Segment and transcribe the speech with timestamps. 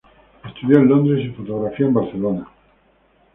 [0.43, 2.47] Estudió en Londres y fotografía en Barcelona.